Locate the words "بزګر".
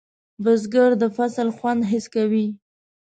0.43-0.91